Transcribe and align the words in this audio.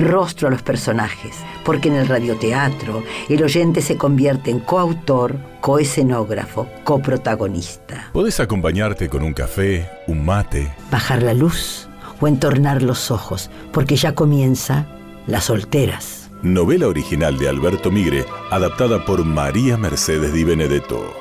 rostro 0.00 0.48
a 0.48 0.50
los 0.50 0.62
personajes, 0.62 1.36
porque 1.64 1.88
en 1.88 1.94
el 1.94 2.06
radioteatro 2.08 3.02
el 3.28 3.42
oyente 3.42 3.80
se 3.80 3.96
convierte 3.96 4.50
en 4.50 4.60
coautor, 4.60 5.36
coescenógrafo, 5.60 6.68
coprotagonista. 6.84 8.10
Podés 8.12 8.38
acompañarte 8.40 9.08
con 9.08 9.22
un 9.22 9.32
café, 9.32 9.88
un 10.06 10.24
mate, 10.24 10.72
Bajar 10.90 11.22
la 11.22 11.34
luz 11.34 11.88
o 12.20 12.28
entornar 12.28 12.82
los 12.82 13.10
ojos, 13.10 13.50
porque 13.72 13.96
ya 13.96 14.14
comienza 14.14 14.86
Las 15.26 15.44
Solteras. 15.44 16.30
novela 16.42 16.86
original 16.86 17.38
de 17.38 17.48
Alberto 17.48 17.90
Migre, 17.90 18.24
adaptada 18.50 19.04
por 19.04 19.24
María 19.24 19.76
Mercedes 19.76 20.32
Di 20.32 20.44
Benedetto. 20.44 21.14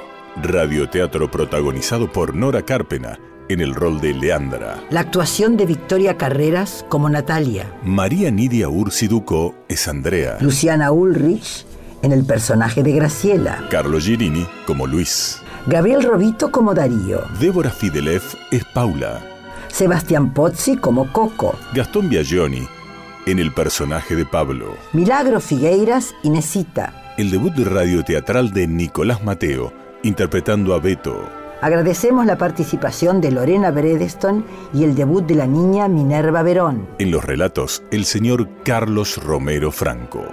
Radioteatro 0.44 1.32
protagonizado 1.32 2.12
por 2.12 2.36
Nora 2.36 2.62
Carpena 2.64 3.18
en 3.50 3.62
el 3.62 3.76
rol 3.76 4.02
de 4.02 4.14
Leandra. 4.14 4.84
La 4.90 5.02
actuación 5.02 5.58
de 5.58 5.66
Victoria 5.66 6.18
Carreras 6.18 6.86
como 6.90 7.10
Natalia, 7.10 7.72
María 7.84 8.32
Nidia 8.32 8.70
Ursiduco 8.70 9.56
es 9.68 9.88
Andrea. 9.88 10.38
Luciana 10.42 10.92
Ulrich 10.92 11.66
en 12.02 12.12
el 12.12 12.26
personaje 12.26 12.84
de 12.84 12.92
Graciela, 12.92 13.66
Carlo 13.70 14.00
Girini 14.00 14.48
como 14.66 14.88
Luis. 14.88 15.42
Gabriel 15.66 16.04
Robito 16.04 16.52
como 16.52 16.74
Darío, 16.74 17.22
Débora 17.40 17.72
Fidelev 17.72 18.24
es 18.52 18.64
Paula. 18.66 19.22
Sebastián 19.70 20.34
Pozzi 20.34 20.78
como 20.78 21.12
Coco, 21.12 21.56
Gastón 21.74 22.10
Biagioni 22.10 22.68
en 23.28 23.40
el 23.40 23.52
personaje 23.52 24.16
de 24.16 24.26
Pablo. 24.26 24.78
Milagro 24.94 25.42
Figueiras 25.42 26.16
y 26.24 26.30
Nesita. 26.30 27.14
El 27.18 27.30
debut 27.30 27.54
radioteatral 27.58 28.52
de 28.52 28.68
Nicolás 28.68 29.22
Mateo, 29.22 29.74
interpretando 30.02 30.74
a 30.74 30.80
Beto. 30.80 31.37
Agradecemos 31.62 32.26
la 32.26 32.38
participación 32.38 33.20
de 33.20 33.32
Lorena 33.32 33.72
Bredeston 33.72 34.46
y 34.74 34.84
el 34.84 34.94
debut 34.94 35.26
de 35.26 35.36
la 35.36 35.48
niña 35.48 35.88
Minerva 35.88 36.44
Verón. 36.44 36.88
En 37.00 37.10
los 37.10 37.26
relatos, 37.26 37.82
el 37.90 38.06
señor 38.06 38.48
Carlos 38.64 39.18
Romero 39.24 39.72
Franco. 39.72 40.24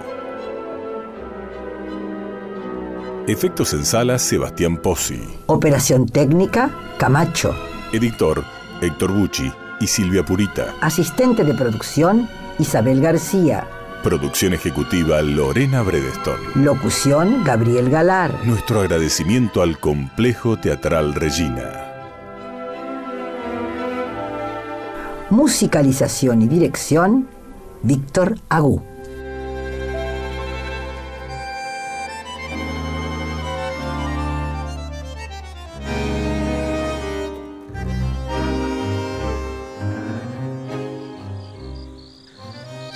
Efectos 3.27 3.73
en 3.73 3.85
sala, 3.85 4.19
Sebastián 4.19 4.77
Pozzi. 4.77 5.19
Operación 5.47 6.05
técnica, 6.05 6.69
Camacho. 6.99 7.55
Editor, 7.91 8.43
Héctor 8.81 9.11
Bucci 9.11 9.51
y 9.79 9.87
Silvia 9.87 10.23
Purita. 10.23 10.75
Asistente 10.81 11.43
de 11.43 11.55
producción, 11.55 12.29
Isabel 12.59 13.01
García. 13.01 13.67
Producción 14.05 14.53
ejecutiva, 14.53 15.19
Lorena 15.23 15.81
Bredeston. 15.81 16.37
Locución, 16.63 17.43
Gabriel 17.43 17.89
Galar. 17.89 18.31
Nuestro 18.45 18.81
agradecimiento 18.81 19.63
al 19.63 19.79
Complejo 19.79 20.57
Teatral 20.57 21.15
Regina. 21.15 21.91
Musicalización 25.31 26.43
y 26.43 26.47
dirección, 26.47 27.27
Víctor 27.81 28.37
Agú. 28.47 28.83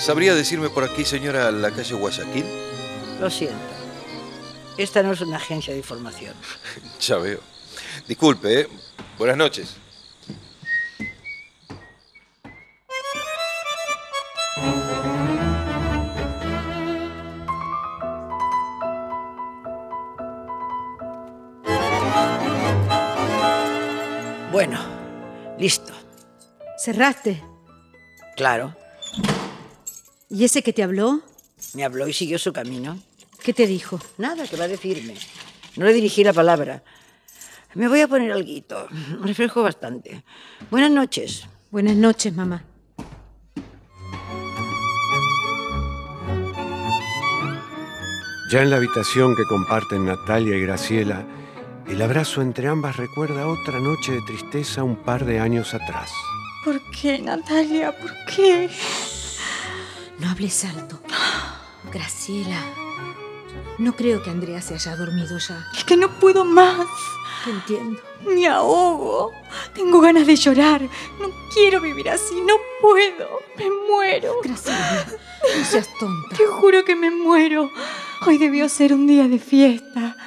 ¿Sabría 0.10 0.34
decirme 0.34 0.72
por 0.72 0.84
aquí, 0.84 1.06
señora, 1.06 1.52
la 1.52 1.70
calle 1.70 1.94
Guayaquil? 1.94 2.44
Lo 3.22 3.30
siento. 3.30 3.56
Esta 4.76 5.04
no 5.04 5.12
es 5.14 5.22
una 5.22 5.38
agencia 5.38 5.72
de 5.72 5.78
información. 5.78 6.34
Ya 7.00 7.18
veo. 7.18 7.40
Disculpe, 8.08 8.62
¿eh? 8.62 8.68
Buenas 9.20 9.38
noches. 9.38 9.76
Bueno, 24.52 24.80
listo. 25.60 25.94
¿Cerraste? 26.80 27.44
Claro. 28.36 28.76
¿Y 30.30 30.44
ese 30.44 30.62
que 30.62 30.74
te 30.74 30.84
habló? 30.84 31.22
Me 31.74 31.84
habló 31.84 32.08
y 32.08 32.14
siguió 32.14 32.38
su 32.38 32.54
camino. 32.54 33.00
¿Qué 33.44 33.54
te 33.54 33.66
dijo? 33.66 34.00
Nada 34.18 34.46
que 34.48 34.58
va 34.58 34.66
a 34.66 34.68
decirme. 34.68 35.16
No 35.76 35.86
le 35.86 35.94
dirigí 35.94 36.24
la 36.24 36.34
palabra. 36.34 36.84
Me 37.74 37.88
voy 37.88 38.02
a 38.02 38.08
poner 38.08 38.32
alguito. 38.32 38.88
Reflejo 39.24 39.64
bastante. 39.64 40.24
Buenas 40.70 40.92
noches. 40.92 41.46
Buenas 41.72 41.96
noches, 41.96 42.34
mamá. 42.34 42.64
Ya 48.52 48.64
en 48.64 48.72
la 48.72 48.78
habitación 48.78 49.36
que 49.36 49.46
comparten 49.46 50.06
Natalia 50.06 50.58
y 50.58 50.62
Graciela, 50.62 51.26
el 51.88 52.02
abrazo 52.02 52.42
entre 52.42 52.68
ambas 52.68 52.98
recuerda 52.98 53.48
otra 53.48 53.80
noche 53.80 54.12
de 54.12 54.22
tristeza 54.22 54.84
un 54.84 54.96
par 54.96 55.26
de 55.26 55.40
años 55.40 55.74
atrás. 55.74 56.12
¿Por 56.66 56.82
qué, 56.92 57.20
Natalia? 57.20 57.96
¿Por 57.98 58.12
qué? 58.26 58.70
No 60.20 60.30
hables 60.30 60.66
alto. 60.66 61.00
Graciela. 61.94 62.62
No 63.78 63.96
creo 63.96 64.22
que 64.22 64.30
Andrea 64.30 64.62
se 64.62 64.74
haya 64.74 64.96
dormido 64.98 65.38
ya. 65.38 65.66
Es 65.76 65.86
que 65.86 65.96
no 65.96 66.10
puedo 66.20 66.44
más. 66.44 66.86
Te 67.46 67.52
entiendo. 67.52 68.02
Me 68.28 68.48
ahogo. 68.48 69.32
Tengo 69.74 70.02
ganas 70.02 70.28
de 70.28 70.36
llorar. 70.36 70.82
No 70.82 71.30
quiero 71.54 71.80
vivir 71.80 72.10
así. 72.10 72.36
No 72.42 72.56
puedo. 72.82 73.28
Me 73.58 73.70
muero. 73.90 74.36
Graciela, 74.44 75.06
no 75.58 75.66
seas 75.66 75.88
tonta. 76.00 76.36
Te 76.36 76.46
juro 76.46 76.84
que 76.84 76.98
me 76.98 77.12
muero. 77.12 77.70
Hoy 78.28 78.38
debió 78.38 78.68
ser 78.68 78.94
un 78.94 79.08
día 79.08 79.30
de 79.30 79.40
fiesta. 79.40 80.18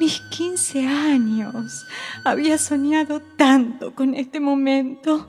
Mis 0.00 0.20
15 0.30 0.86
años. 0.86 1.86
Había 2.24 2.56
soñado 2.56 3.20
tanto 3.36 3.94
con 3.94 4.14
este 4.14 4.40
momento. 4.40 5.28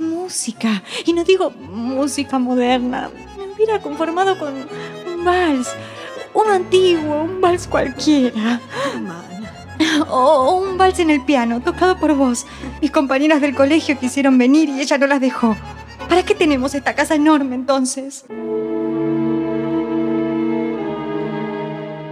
Música. 0.00 0.82
Y 1.04 1.12
no 1.12 1.22
digo 1.22 1.50
música 1.50 2.40
moderna. 2.40 3.10
Hubiera 3.60 3.82
conformado 3.82 4.38
con 4.38 4.54
un 4.54 5.22
vals. 5.22 5.68
Uno 6.32 6.50
antiguo, 6.50 7.24
un 7.24 7.42
vals 7.42 7.66
cualquiera. 7.66 8.58
O 10.08 10.62
un 10.62 10.78
vals 10.78 10.98
en 10.98 11.10
el 11.10 11.22
piano, 11.26 11.60
tocado 11.60 11.98
por 11.98 12.14
vos. 12.14 12.46
Mis 12.80 12.90
compañeras 12.90 13.42
del 13.42 13.54
colegio 13.54 13.98
quisieron 13.98 14.38
venir 14.38 14.70
y 14.70 14.80
ella 14.80 14.96
no 14.96 15.06
las 15.06 15.20
dejó. 15.20 15.58
¿Para 16.08 16.22
qué 16.22 16.34
tenemos 16.34 16.74
esta 16.74 16.94
casa 16.94 17.14
enorme 17.14 17.54
entonces? 17.54 18.24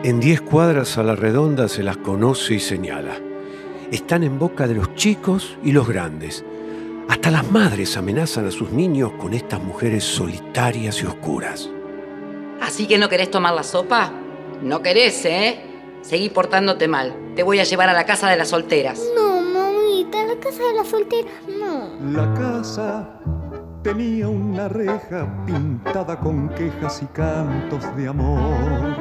En 0.04 0.20
10 0.20 0.42
cuadras 0.42 0.98
a 0.98 1.02
la 1.02 1.16
redonda 1.16 1.66
se 1.68 1.82
las 1.82 1.96
conoce 1.96 2.56
y 2.56 2.60
señala. 2.60 3.16
Están 3.90 4.22
en 4.22 4.38
boca 4.38 4.66
de 4.66 4.74
los 4.74 4.94
chicos 4.96 5.56
y 5.64 5.72
los 5.72 5.88
grandes. 5.88 6.44
Hasta 7.08 7.30
las 7.30 7.50
madres 7.50 7.96
amenazan 7.96 8.46
a 8.46 8.50
sus 8.50 8.70
niños 8.70 9.12
con 9.18 9.32
estas 9.32 9.62
mujeres 9.62 10.04
solitarias 10.04 11.02
y 11.02 11.06
oscuras. 11.06 11.70
¿Así 12.60 12.86
que 12.86 12.98
no 12.98 13.08
querés 13.08 13.30
tomar 13.30 13.54
la 13.54 13.62
sopa? 13.62 14.12
No 14.62 14.82
querés, 14.82 15.24
¿eh? 15.24 15.60
Seguí 16.02 16.28
portándote 16.28 16.86
mal. 16.86 17.14
Te 17.34 17.42
voy 17.42 17.60
a 17.60 17.64
llevar 17.64 17.88
a 17.88 17.94
la 17.94 18.04
casa 18.04 18.28
de 18.28 18.36
las 18.36 18.48
solteras. 18.48 19.00
No, 19.16 19.40
mamita, 19.40 20.24
la 20.26 20.38
casa 20.38 20.62
de 20.62 20.74
las 20.74 20.88
solteras 20.88 21.32
no. 21.48 21.96
La 22.12 22.34
casa 22.34 23.20
tenía 23.82 24.28
una 24.28 24.68
reja 24.68 25.44
pintada 25.46 26.20
con 26.20 26.50
quejas 26.50 27.02
y 27.02 27.06
cantos 27.06 27.96
de 27.96 28.08
amor. 28.08 28.96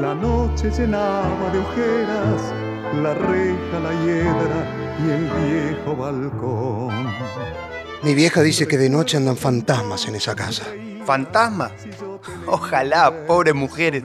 La 0.00 0.14
noche 0.14 0.70
llenaba 0.70 1.50
de 1.52 1.58
ojeras 1.58 2.54
la 2.96 3.14
reja, 3.14 3.78
la 3.78 3.92
hiedra 4.04 4.79
y 5.06 5.10
el 5.10 5.30
viejo 5.30 5.96
balcón. 5.96 7.06
Mi 8.02 8.14
vieja 8.14 8.42
dice 8.42 8.66
que 8.66 8.78
de 8.78 8.88
noche 8.88 9.16
andan 9.16 9.36
fantasmas 9.36 10.06
en 10.06 10.14
esa 10.14 10.34
casa. 10.34 10.64
¿Fantasma? 11.04 11.70
Ojalá, 12.46 13.26
pobres 13.26 13.54
mujeres. 13.54 14.04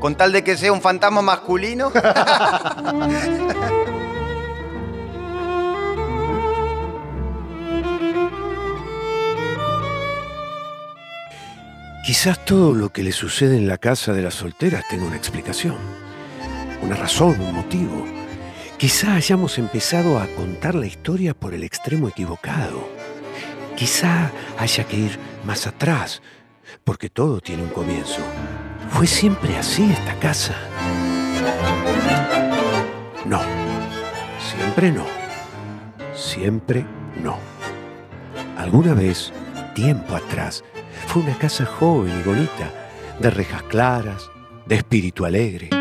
Con 0.00 0.14
tal 0.14 0.32
de 0.32 0.42
que 0.44 0.56
sea 0.56 0.72
un 0.72 0.80
fantasma 0.80 1.22
masculino. 1.22 1.92
Quizás 12.08 12.42
todo 12.46 12.72
lo 12.72 12.88
que 12.88 13.02
le 13.02 13.12
sucede 13.12 13.58
en 13.58 13.68
la 13.68 13.76
casa 13.76 14.14
de 14.14 14.22
las 14.22 14.32
solteras 14.32 14.82
tenga 14.88 15.04
una 15.04 15.16
explicación, 15.16 15.76
una 16.80 16.96
razón, 16.96 17.38
un 17.38 17.54
motivo. 17.54 18.17
Quizá 18.78 19.16
hayamos 19.16 19.58
empezado 19.58 20.20
a 20.20 20.28
contar 20.36 20.76
la 20.76 20.86
historia 20.86 21.34
por 21.34 21.52
el 21.52 21.64
extremo 21.64 22.06
equivocado. 22.06 22.88
Quizá 23.76 24.30
haya 24.56 24.84
que 24.84 24.96
ir 24.96 25.18
más 25.44 25.66
atrás, 25.66 26.22
porque 26.84 27.10
todo 27.10 27.40
tiene 27.40 27.64
un 27.64 27.70
comienzo. 27.70 28.20
¿Fue 28.90 29.08
siempre 29.08 29.56
así 29.58 29.90
esta 29.90 30.14
casa? 30.20 30.54
No, 33.26 33.40
siempre 34.38 34.92
no. 34.92 35.06
Siempre 36.14 36.86
no. 37.20 37.36
Alguna 38.56 38.94
vez, 38.94 39.32
tiempo 39.74 40.14
atrás, 40.14 40.62
fue 41.08 41.22
una 41.22 41.36
casa 41.36 41.66
joven 41.66 42.16
y 42.16 42.22
bonita, 42.22 42.72
de 43.18 43.30
rejas 43.30 43.64
claras, 43.64 44.30
de 44.66 44.76
espíritu 44.76 45.24
alegre. 45.24 45.77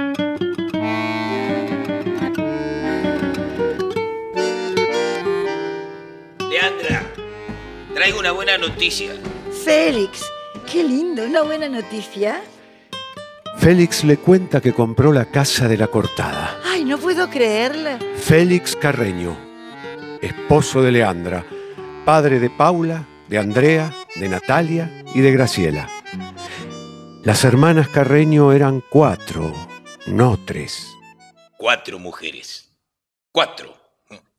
Buena 8.48 8.66
noticia. 8.70 9.14
Félix, 9.66 10.24
qué 10.72 10.82
lindo, 10.82 11.26
una 11.26 11.42
buena 11.42 11.68
noticia. 11.68 12.42
Félix 13.58 14.06
le 14.06 14.16
cuenta 14.16 14.62
que 14.62 14.72
compró 14.72 15.12
la 15.12 15.26
casa 15.26 15.68
de 15.68 15.76
la 15.76 15.88
cortada. 15.88 16.58
Ay, 16.64 16.86
no 16.86 16.98
puedo 16.98 17.30
creerla. 17.30 18.00
Félix 18.16 18.78
Carreño, 18.78 19.38
esposo 20.22 20.82
de 20.82 20.94
Leandra, 20.94 21.46
padre 22.06 22.40
de 22.40 22.50
Paula, 22.50 23.06
de 23.28 23.38
Andrea, 23.38 23.94
de 24.16 24.30
Natalia 24.30 25.04
y 25.14 25.20
de 25.20 25.32
Graciela. 25.34 25.90
Las 27.24 27.44
hermanas 27.44 27.90
Carreño 27.90 28.54
eran 28.54 28.82
cuatro, 28.90 29.54
no 30.06 30.40
tres. 30.46 30.88
Cuatro 31.58 32.00
mujeres. 32.00 32.70
Cuatro. 33.34 33.76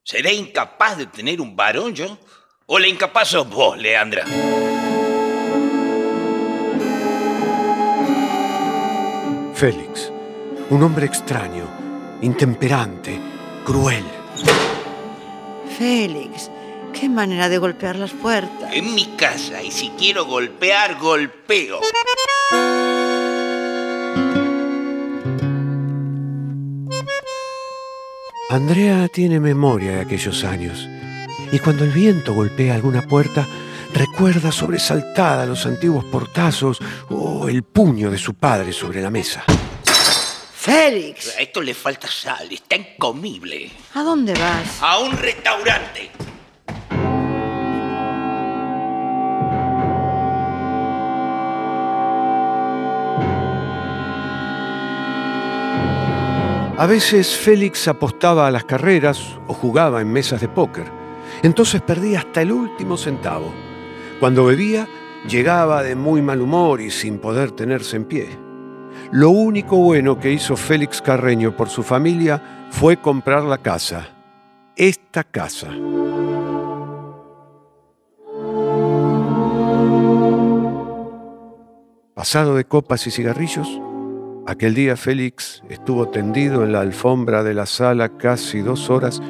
¿Seré 0.02 0.32
incapaz 0.32 0.96
de 0.96 1.04
tener 1.04 1.42
un 1.42 1.54
varón 1.54 1.94
yo? 1.94 2.16
¿O 2.70 2.78
la 2.78 2.86
incapaz 2.86 3.28
sos 3.28 3.48
vos, 3.48 3.78
Leandra? 3.78 4.26
Félix, 9.54 10.12
un 10.68 10.82
hombre 10.82 11.06
extraño, 11.06 11.64
intemperante, 12.20 13.18
cruel. 13.64 14.04
Félix, 15.78 16.50
qué 16.92 17.08
manera 17.08 17.48
de 17.48 17.56
golpear 17.56 17.96
las 17.96 18.12
puertas. 18.12 18.70
En 18.74 18.94
mi 18.94 19.06
casa, 19.16 19.62
y 19.62 19.70
si 19.70 19.88
quiero 19.98 20.26
golpear, 20.26 20.98
golpeo. 20.98 21.80
Andrea 28.50 29.08
tiene 29.08 29.40
memoria 29.40 29.92
de 29.92 30.00
aquellos 30.02 30.44
años, 30.44 30.86
y 31.52 31.58
cuando 31.58 31.84
el 31.84 31.90
viento 31.90 32.34
golpea 32.34 32.74
alguna 32.74 33.02
puerta, 33.02 33.46
recuerda 33.94 34.52
sobresaltada 34.52 35.46
los 35.46 35.64
antiguos 35.66 36.04
portazos 36.04 36.78
o 37.08 37.48
el 37.48 37.62
puño 37.62 38.10
de 38.10 38.18
su 38.18 38.34
padre 38.34 38.72
sobre 38.72 39.00
la 39.00 39.10
mesa. 39.10 39.44
Félix, 40.52 41.36
A 41.38 41.40
esto 41.40 41.62
le 41.62 41.72
falta 41.72 42.08
sal, 42.08 42.48
está 42.50 42.76
incomible. 42.76 43.70
¿a 43.94 44.02
dónde 44.02 44.34
vas? 44.34 44.82
A 44.82 44.98
un 44.98 45.12
restaurante. 45.16 46.10
A 56.76 56.86
veces 56.86 57.36
Félix 57.36 57.88
apostaba 57.88 58.46
a 58.46 58.52
las 58.52 58.64
carreras 58.64 59.36
o 59.48 59.54
jugaba 59.54 60.00
en 60.00 60.12
mesas 60.12 60.40
de 60.40 60.48
póker. 60.48 60.97
Entonces 61.42 61.80
perdía 61.82 62.20
hasta 62.20 62.42
el 62.42 62.52
último 62.52 62.96
centavo. 62.96 63.52
Cuando 64.20 64.44
bebía, 64.44 64.88
llegaba 65.28 65.82
de 65.82 65.94
muy 65.94 66.22
mal 66.22 66.40
humor 66.40 66.80
y 66.80 66.90
sin 66.90 67.18
poder 67.18 67.52
tenerse 67.52 67.96
en 67.96 68.04
pie. 68.04 68.28
Lo 69.12 69.30
único 69.30 69.76
bueno 69.76 70.18
que 70.18 70.32
hizo 70.32 70.56
Félix 70.56 71.00
Carreño 71.00 71.56
por 71.56 71.68
su 71.68 71.82
familia 71.82 72.66
fue 72.70 72.96
comprar 72.98 73.44
la 73.44 73.58
casa. 73.58 74.08
Esta 74.76 75.24
casa. 75.24 75.68
Pasado 82.14 82.56
de 82.56 82.64
copas 82.64 83.06
y 83.06 83.12
cigarrillos, 83.12 83.80
aquel 84.46 84.74
día 84.74 84.96
Félix 84.96 85.62
estuvo 85.68 86.08
tendido 86.08 86.64
en 86.64 86.72
la 86.72 86.80
alfombra 86.80 87.44
de 87.44 87.54
la 87.54 87.64
sala 87.64 88.18
casi 88.18 88.60
dos 88.60 88.90
horas 88.90 89.22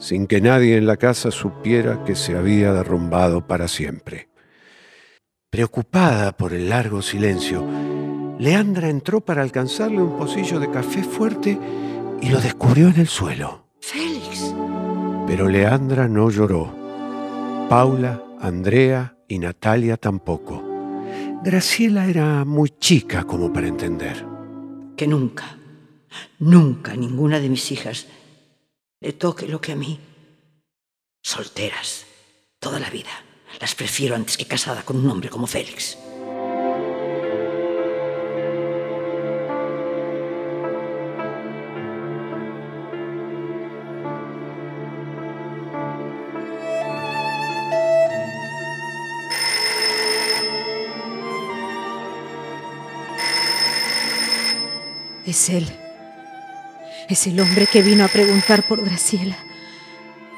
sin 0.00 0.26
que 0.26 0.40
nadie 0.40 0.78
en 0.78 0.86
la 0.86 0.96
casa 0.96 1.30
supiera 1.30 2.02
que 2.04 2.16
se 2.16 2.36
había 2.36 2.72
derrumbado 2.72 3.46
para 3.46 3.68
siempre. 3.68 4.28
Preocupada 5.50 6.32
por 6.32 6.54
el 6.54 6.70
largo 6.70 7.02
silencio, 7.02 7.64
Leandra 8.38 8.88
entró 8.88 9.20
para 9.20 9.42
alcanzarle 9.42 10.00
un 10.00 10.16
pocillo 10.16 10.58
de 10.58 10.70
café 10.70 11.02
fuerte 11.02 11.58
y 12.22 12.30
lo 12.30 12.40
descubrió 12.40 12.88
en 12.88 12.98
el 12.98 13.08
suelo. 13.08 13.66
Félix. 13.80 14.54
Pero 15.26 15.48
Leandra 15.48 16.08
no 16.08 16.30
lloró. 16.30 16.74
Paula, 17.68 18.22
Andrea 18.40 19.16
y 19.28 19.38
Natalia 19.38 19.98
tampoco. 19.98 20.64
Graciela 21.44 22.06
era 22.06 22.44
muy 22.44 22.70
chica 22.70 23.24
como 23.24 23.52
para 23.52 23.68
entender. 23.68 24.24
Que 24.96 25.06
nunca, 25.06 25.58
nunca 26.38 26.96
ninguna 26.96 27.38
de 27.38 27.48
mis 27.48 27.70
hijas 27.70 28.06
le 29.00 29.12
toque 29.14 29.48
lo 29.48 29.60
que 29.60 29.72
a 29.72 29.76
mí. 29.76 29.98
Solteras, 31.22 32.06
toda 32.58 32.78
la 32.78 32.90
vida. 32.90 33.10
Las 33.60 33.74
prefiero 33.74 34.14
antes 34.14 34.36
que 34.36 34.46
casada 34.46 34.84
con 34.84 34.96
un 34.98 35.10
hombre 35.10 35.30
como 35.30 35.46
Félix. 35.46 35.98
Es 55.26 55.48
él. 55.48 55.79
Es 57.10 57.26
el 57.26 57.40
hombre 57.40 57.66
que 57.66 57.82
vino 57.82 58.04
a 58.04 58.08
preguntar 58.08 58.62
por 58.62 58.84
Graciela. 58.84 59.36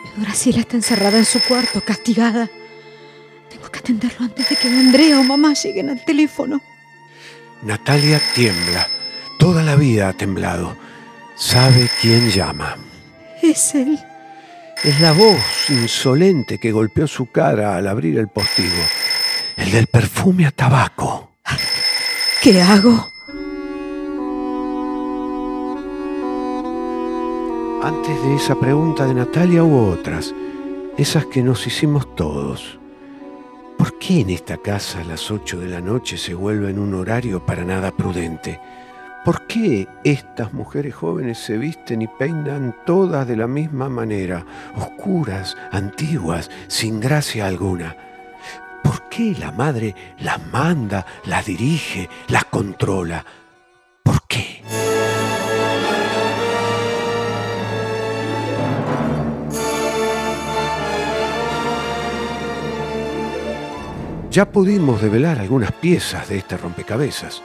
Pero 0.03 0.23
Graciela 0.23 0.61
está 0.61 0.77
encerrada 0.77 1.19
en 1.19 1.27
su 1.27 1.39
cuarto, 1.41 1.83
castigada. 1.83 2.49
Tengo 3.51 3.71
que 3.71 3.79
atenderlo 3.79 4.25
antes 4.25 4.49
de 4.49 4.57
que 4.57 4.69
Andrea 4.69 5.21
o 5.21 5.23
mamá 5.23 5.53
lleguen 5.53 5.91
al 5.91 6.03
teléfono. 6.03 6.63
Natalia 7.63 8.23
tiembla. 8.35 8.89
Toda 9.39 9.63
la 9.63 9.77
vida 9.77 10.09
ha 10.09 10.13
temblado. 10.15 10.75
Sabe 11.37 11.91
quién 12.01 12.31
llama. 12.31 12.79
Es 13.43 13.75
él. 13.75 13.99
Es 14.83 14.99
la 14.99 15.13
voz 15.13 15.69
insolente 15.69 16.59
que 16.59 16.73
golpeó 16.73 17.07
su 17.07 17.31
cara 17.31 17.77
al 17.77 17.87
abrir 17.87 18.19
el 18.19 18.29
postigo. 18.29 18.83
El 19.59 19.71
del 19.73 19.89
perfume 19.89 20.47
a 20.47 20.51
tabaco. 20.51 21.33
¿Qué 22.41 22.63
hago? 22.63 23.12
Antes 27.83 28.23
de 28.23 28.37
esa 28.37 28.55
pregunta 28.55 29.07
de 29.07 29.15
Natalia 29.15 29.65
hubo 29.65 29.89
otras, 29.89 30.33
esas 30.97 31.27
que 31.27 31.43
nos 31.43 31.67
hicimos 31.67 32.15
todos. 32.15 32.79
¿Por 33.77 33.99
qué 33.99 34.21
en 34.21 34.31
esta 34.31 34.57
casa 34.57 35.01
a 35.01 35.05
las 35.05 35.33
8 35.33 35.59
de 35.59 35.67
la 35.67 35.81
noche 35.81 36.17
se 36.17 36.33
vuelve 36.33 36.71
en 36.71 36.79
un 36.79 36.95
horario 36.95 37.45
para 37.45 37.65
nada 37.65 37.91
prudente? 37.91 38.61
¿Por 39.25 39.49
qué 39.49 39.89
estas 40.05 40.53
mujeres 40.53 40.95
jóvenes 40.95 41.39
se 41.39 41.59
visten 41.59 42.03
y 42.03 42.07
peinan 42.07 42.77
todas 42.87 43.27
de 43.27 43.37
la 43.37 43.49
misma 43.49 43.89
manera, 43.89 44.47
oscuras, 44.77 45.57
antiguas, 45.73 46.53
sin 46.69 47.01
gracia 47.01 47.49
alguna? 47.49 47.97
¿Por 48.85 49.09
qué 49.09 49.35
la 49.37 49.51
madre 49.51 49.97
las 50.21 50.39
manda, 50.53 51.05
las 51.25 51.47
dirige, 51.47 52.09
las 52.29 52.45
controla? 52.45 53.27
Ya 64.33 64.51
pudimos 64.51 65.03
develar 65.03 65.39
algunas 65.39 65.73
piezas 65.73 66.31
de 66.31 66.39
este 66.39 66.57
rompecabezas. 66.57 67.43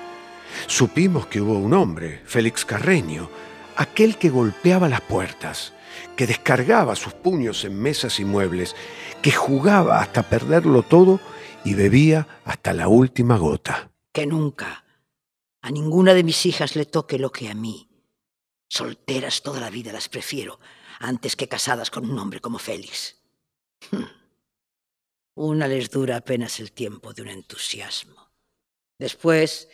Supimos 0.67 1.27
que 1.27 1.41
hubo 1.41 1.60
un 1.60 1.74
hombre, 1.74 2.22
Félix 2.25 2.63
Carreño, 2.63 3.29
aquel 3.75 4.17
que 4.17 4.29
golpeaba 4.29 4.88
las 4.88 5.01
puertas, 5.01 5.74
que 6.15 6.25
descargaba 6.25 6.96
sus 6.96 7.12
puños 7.12 7.65
en 7.65 7.77
mesas 7.77 8.22
y 8.22 8.24
muebles, 8.24 8.74
que 9.22 9.34
jugaba 9.34 10.00
hasta 10.00 10.24
perderlo 10.24 10.82
todo 10.82 11.20
y 11.65 11.74
bebía 11.74 12.25
hasta 12.46 12.72
la 12.72 12.88
última 12.88 13.38
gota. 13.38 13.91
Que 14.13 14.25
nunca 14.25 14.86
a 15.62 15.72
ninguna 15.72 16.13
de 16.13 16.24
mis 16.24 16.46
hijas 16.46 16.77
le 16.77 16.86
toque 16.86 17.20
lo 17.20 17.34
que 17.34 17.50
a 17.50 17.53
mí. 17.53 17.89
Solteras 18.70 19.41
toda 19.41 19.60
la 19.60 19.70
vida 19.70 19.91
las 19.91 20.08
prefiero 20.08 20.62
antes 21.00 21.36
que 21.36 21.50
casadas 21.50 21.91
con 21.91 22.10
un 22.10 22.17
hombre 22.17 22.39
como 22.39 22.60
Félix. 22.60 23.17
Una 25.38 25.67
les 25.67 25.91
dura 25.91 26.17
apenas 26.17 26.60
el 26.60 26.72
tiempo 26.72 27.13
de 27.13 27.22
un 27.22 27.27
entusiasmo. 27.27 28.32
Después 28.98 29.70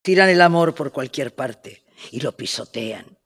tiran 0.00 0.30
el 0.30 0.40
amor 0.40 0.74
por 0.74 0.92
cualquier 0.92 1.34
parte 1.34 1.84
y 2.10 2.20
lo 2.20 2.32
pisotean. 2.32 3.18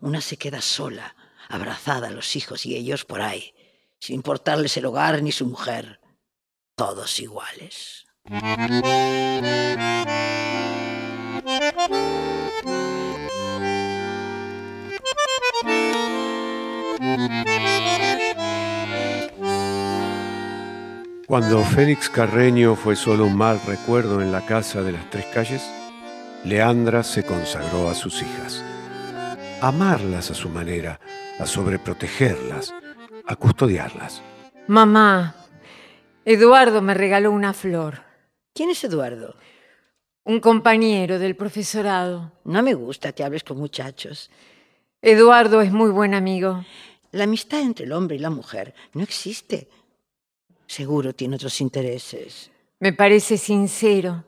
Una 0.00 0.22
se 0.22 0.38
queda 0.38 0.62
sola, 0.62 1.14
abrazada 1.50 2.08
a 2.08 2.12
los 2.12 2.34
hijos 2.34 2.64
y 2.64 2.74
ellos 2.76 3.04
por 3.04 3.20
ahí, 3.20 3.54
sin 4.00 4.14
importarles 4.16 4.74
el 4.78 4.86
hogar 4.86 5.22
ni 5.22 5.32
su 5.32 5.44
mujer, 5.44 6.00
todos 6.74 7.20
iguales. 7.20 8.06
Cuando 21.26 21.60
Félix 21.64 22.08
Carreño 22.08 22.76
fue 22.76 22.94
solo 22.94 23.26
un 23.26 23.36
mal 23.36 23.60
recuerdo 23.66 24.22
en 24.22 24.30
la 24.30 24.46
casa 24.46 24.84
de 24.84 24.92
las 24.92 25.10
tres 25.10 25.26
calles, 25.26 25.68
Leandra 26.44 27.02
se 27.02 27.24
consagró 27.24 27.90
a 27.90 27.94
sus 27.94 28.22
hijas. 28.22 28.62
A 29.60 29.68
amarlas 29.68 30.30
a 30.30 30.34
su 30.34 30.48
manera, 30.48 31.00
a 31.40 31.46
sobreprotegerlas, 31.46 32.72
a 33.26 33.34
custodiarlas. 33.34 34.22
Mamá, 34.68 35.34
Eduardo 36.24 36.80
me 36.80 36.94
regaló 36.94 37.32
una 37.32 37.52
flor. 37.52 38.02
¿Quién 38.54 38.70
es 38.70 38.84
Eduardo? 38.84 39.34
Un 40.22 40.38
compañero 40.38 41.18
del 41.18 41.34
profesorado. 41.34 42.34
No 42.44 42.62
me 42.62 42.74
gusta 42.74 43.10
que 43.10 43.24
hables 43.24 43.42
con 43.42 43.58
muchachos. 43.58 44.30
Eduardo 45.02 45.60
es 45.60 45.72
muy 45.72 45.90
buen 45.90 46.14
amigo. 46.14 46.64
La 47.10 47.24
amistad 47.24 47.62
entre 47.62 47.86
el 47.86 47.92
hombre 47.92 48.14
y 48.14 48.20
la 48.20 48.30
mujer 48.30 48.74
no 48.92 49.02
existe. 49.02 49.68
Seguro 50.66 51.12
tiene 51.14 51.36
otros 51.36 51.60
intereses. 51.60 52.50
Me 52.80 52.92
parece 52.92 53.38
sincero. 53.38 54.24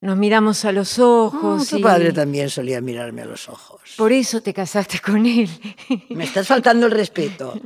Nos 0.00 0.16
miramos 0.16 0.64
a 0.64 0.72
los 0.72 0.98
ojos. 0.98 1.68
tu 1.68 1.78
y... 1.78 1.82
padre 1.82 2.12
también 2.12 2.50
solía 2.50 2.80
mirarme 2.80 3.22
a 3.22 3.26
los 3.26 3.48
ojos. 3.48 3.94
Por 3.96 4.12
eso 4.12 4.40
te 4.40 4.52
casaste 4.52 5.00
con 5.00 5.24
él. 5.26 5.48
Me 6.10 6.24
estás 6.24 6.46
faltando 6.46 6.86
el 6.86 6.92
respeto. 6.92 7.58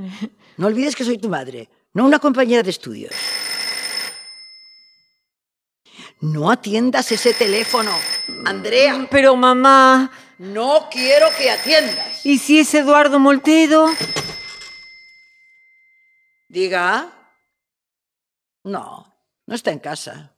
No 0.57 0.67
olvides 0.67 0.95
que 0.95 1.05
soy 1.05 1.19
tu 1.19 1.29
madre, 1.29 1.69
no 1.95 2.05
una 2.05 2.19
compañera 2.19 2.62
de 2.62 2.71
estudios. 2.71 3.12
No 6.21 6.50
atiendas 6.50 7.11
ese 7.12 7.33
teléfono, 7.33 7.90
Andrea. 8.45 9.09
Pero 9.11 9.37
mamá. 9.37 10.11
No 10.38 10.88
quiero 10.90 11.26
que 11.38 11.50
atiendas. 11.50 12.25
¿Y 12.25 12.38
si 12.38 12.61
es 12.61 12.73
Eduardo 12.75 13.19
Moltedo? 13.19 13.88
Diga. 16.49 17.20
No, 18.64 19.14
no 19.47 19.55
está 19.55 19.71
en 19.71 19.79
casa. 19.79 20.35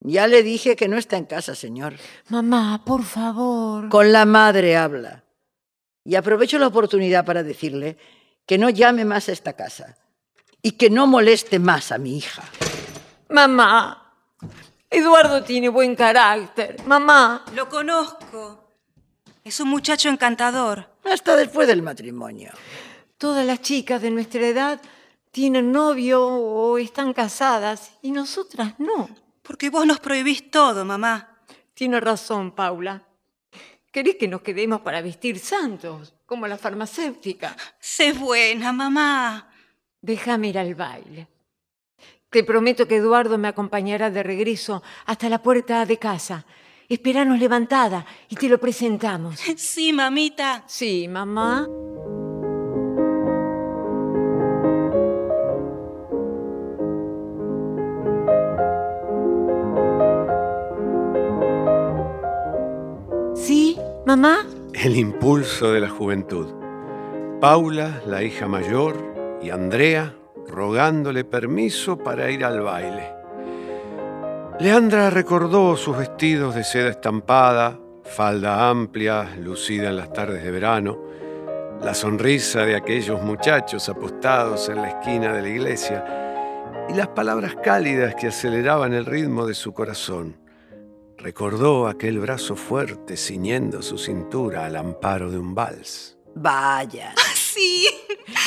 Ya 0.00 0.26
le 0.26 0.42
dije 0.42 0.76
que 0.76 0.88
no 0.88 0.96
está 0.96 1.16
en 1.16 1.24
casa, 1.24 1.54
señor. 1.54 1.94
Mamá, 2.28 2.82
por 2.84 3.02
favor. 3.02 3.88
Con 3.88 4.12
la 4.12 4.24
madre 4.24 4.76
habla. 4.76 5.24
Y 6.04 6.14
aprovecho 6.14 6.58
la 6.58 6.68
oportunidad 6.68 7.24
para 7.24 7.42
decirle 7.42 7.98
que 8.46 8.58
no 8.58 8.70
llame 8.70 9.04
más 9.04 9.28
a 9.28 9.32
esta 9.32 9.54
casa 9.54 9.96
y 10.62 10.72
que 10.72 10.88
no 10.88 11.06
moleste 11.06 11.58
más 11.58 11.92
a 11.92 11.98
mi 11.98 12.16
hija. 12.16 12.42
Mamá, 13.28 14.08
Eduardo 14.90 15.42
tiene 15.42 15.68
buen 15.68 15.94
carácter. 15.94 16.76
Mamá. 16.86 17.44
Lo 17.54 17.68
conozco. 17.68 18.72
Es 19.44 19.60
un 19.60 19.68
muchacho 19.68 20.08
encantador. 20.08 20.86
Hasta 21.04 21.36
después 21.36 21.68
del 21.68 21.82
matrimonio. 21.82 22.52
Todas 23.18 23.44
las 23.44 23.60
chicas 23.60 24.00
de 24.00 24.10
nuestra 24.10 24.46
edad 24.46 24.80
tienen 25.30 25.72
novio 25.72 26.24
o 26.26 26.78
están 26.78 27.12
casadas 27.12 27.92
y 28.02 28.10
nosotras 28.10 28.74
no. 28.78 29.08
Porque 29.42 29.70
vos 29.70 29.86
nos 29.86 30.00
prohibís 30.00 30.50
todo, 30.50 30.84
mamá. 30.84 31.38
Tiene 31.74 32.00
razón, 32.00 32.52
Paula. 32.52 33.04
¿Querés 33.90 34.16
que 34.16 34.28
nos 34.28 34.42
quedemos 34.42 34.82
para 34.82 35.00
vestir 35.00 35.38
santos, 35.38 36.14
como 36.26 36.46
la 36.46 36.58
farmacéutica? 36.58 37.56
Sé 37.80 38.12
buena, 38.12 38.72
mamá. 38.72 39.50
Déjame 40.00 40.48
ir 40.48 40.58
al 40.58 40.74
baile. 40.74 41.28
Te 42.30 42.44
prometo 42.44 42.86
que 42.86 42.96
Eduardo 42.96 43.38
me 43.38 43.48
acompañará 43.48 44.10
de 44.10 44.22
regreso 44.22 44.82
hasta 45.06 45.28
la 45.28 45.42
puerta 45.42 45.86
de 45.86 45.96
casa. 45.96 46.44
Esperanos 46.88 47.38
levantada 47.38 48.04
y 48.28 48.36
te 48.36 48.48
lo 48.48 48.58
presentamos. 48.58 49.40
Sí, 49.56 49.92
mamita. 49.92 50.64
Sí, 50.66 51.08
mamá. 51.08 51.66
Mamá? 64.08 64.38
El 64.72 64.96
impulso 64.96 65.70
de 65.70 65.80
la 65.80 65.90
juventud. 65.90 66.46
Paula, 67.42 68.00
la 68.06 68.22
hija 68.22 68.48
mayor, 68.48 68.96
y 69.42 69.50
Andrea 69.50 70.14
rogándole 70.46 71.24
permiso 71.24 71.98
para 71.98 72.30
ir 72.30 72.42
al 72.42 72.62
baile. 72.62 73.12
Leandra 74.60 75.10
recordó 75.10 75.76
sus 75.76 75.98
vestidos 75.98 76.54
de 76.54 76.64
seda 76.64 76.88
estampada, 76.88 77.78
falda 78.02 78.70
amplia, 78.70 79.28
lucida 79.38 79.90
en 79.90 79.98
las 79.98 80.10
tardes 80.10 80.42
de 80.42 80.52
verano, 80.52 80.98
la 81.82 81.92
sonrisa 81.92 82.64
de 82.64 82.76
aquellos 82.76 83.20
muchachos 83.20 83.90
apostados 83.90 84.70
en 84.70 84.76
la 84.76 84.88
esquina 84.88 85.34
de 85.34 85.42
la 85.42 85.48
iglesia 85.48 86.86
y 86.88 86.94
las 86.94 87.08
palabras 87.08 87.56
cálidas 87.62 88.14
que 88.14 88.28
aceleraban 88.28 88.94
el 88.94 89.04
ritmo 89.04 89.44
de 89.44 89.52
su 89.52 89.74
corazón. 89.74 90.47
Recordó 91.18 91.88
aquel 91.88 92.20
brazo 92.20 92.54
fuerte 92.54 93.16
ciñendo 93.16 93.82
su 93.82 93.98
cintura 93.98 94.66
al 94.66 94.76
amparo 94.76 95.30
de 95.30 95.38
un 95.38 95.54
vals. 95.54 96.16
Vaya. 96.34 97.14
Sí. 97.48 97.88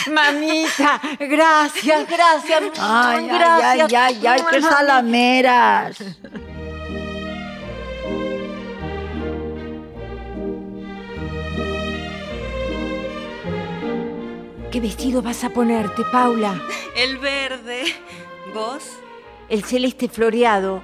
Mamita, 0.09 1.01
gracias, 1.19 2.07
gracias. 2.07 2.63
Ay, 2.79 3.27
gracias. 3.27 3.61
ay, 3.63 3.81
ay, 3.81 3.95
ay, 3.95 4.27
ay, 4.27 4.41
qué 4.49 4.61
salameras. 4.61 5.97
¿Qué 14.71 14.79
vestido 14.79 15.21
vas 15.21 15.43
a 15.43 15.49
ponerte, 15.49 16.03
Paula? 16.11 16.61
El 16.95 17.17
verde. 17.17 17.83
¿Vos? 18.53 18.97
El 19.49 19.63
celeste 19.65 20.07
floreado. 20.07 20.81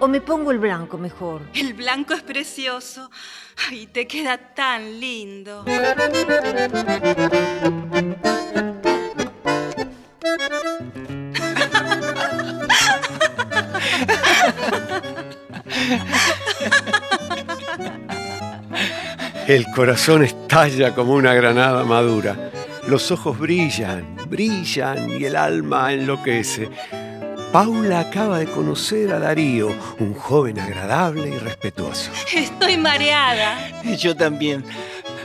¿O 0.00 0.06
me 0.06 0.20
pongo 0.20 0.52
el 0.52 0.58
blanco 0.58 0.96
mejor? 0.96 1.42
El 1.54 1.74
blanco 1.74 2.14
es 2.14 2.22
precioso. 2.22 3.10
Ay, 3.68 3.88
te 3.88 4.06
queda 4.06 4.38
tan 4.54 5.00
lindo. 5.00 5.64
El 19.48 19.66
corazón 19.74 20.22
estalla 20.22 20.94
como 20.94 21.14
una 21.14 21.34
granada 21.34 21.82
madura. 21.82 22.52
Los 22.86 23.10
ojos 23.10 23.38
brillan, 23.38 24.16
brillan 24.28 25.10
y 25.10 25.24
el 25.24 25.34
alma 25.34 25.92
enloquece. 25.92 26.68
Paula 27.52 28.00
acaba 28.00 28.38
de 28.38 28.46
conocer 28.46 29.10
a 29.12 29.18
Darío, 29.18 29.68
un 29.98 30.14
joven 30.14 30.60
agradable 30.60 31.28
y 31.28 31.38
respetuoso. 31.38 32.10
Estoy 32.34 32.76
mareada. 32.76 33.82
Yo 33.96 34.14
también. 34.14 34.64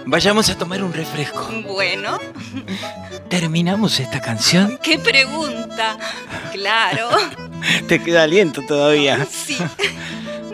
Vayamos 0.06 0.50
a 0.50 0.58
tomar 0.58 0.84
un 0.84 0.94
refresco. 0.94 1.50
Bueno, 1.68 2.20
¿Terminamos 3.30 4.00
esta 4.00 4.22
canción? 4.22 4.80
qué 4.82 5.00
pregunta. 5.00 5.98
Claro. 6.54 7.10
Te 7.88 8.02
queda 8.02 8.24
aliento 8.24 8.62
todavía. 8.62 9.26
Sí. 9.30 9.58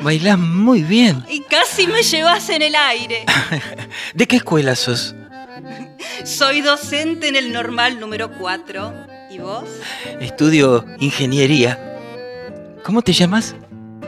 Bailás 0.02 0.40
muy 0.40 0.82
bien. 0.84 1.24
Y 1.30 1.42
casi 1.42 1.86
me 1.88 2.02
llevas 2.04 2.50
en 2.50 2.62
el 2.62 2.76
aire. 2.76 3.26
¿De 4.14 4.28
qué 4.28 4.38
escuela 4.38 4.76
sos? 4.76 5.14
Soy 6.24 6.62
docente 6.62 7.28
en 7.28 7.36
el 7.36 7.52
normal 7.52 8.00
número 8.00 8.32
4. 8.32 9.09
¿Y 9.30 9.38
vos? 9.38 9.70
Estudio 10.20 10.86
ingeniería. 11.00 11.78
¿Cómo 12.84 13.02
te 13.04 13.14
llamas? 13.14 13.56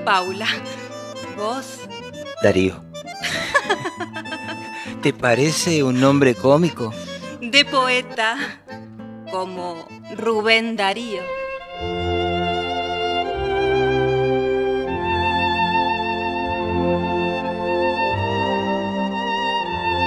Paula. 0.04 0.48
¿Vos? 1.38 1.80
Darío. 2.42 2.84
¿Te 5.04 5.14
parece 5.14 5.84
un 5.84 6.02
nombre 6.02 6.34
cómico? 6.34 6.92
De 7.40 7.66
poeta, 7.66 8.38
como 9.32 9.88
Rubén 10.18 10.76
Darío. 10.76 11.22